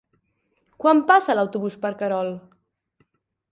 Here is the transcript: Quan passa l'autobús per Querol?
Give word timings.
Quan 0.83 1.01
passa 1.11 1.35
l'autobús 1.39 1.77
per 1.85 1.93
Querol? 2.01 2.35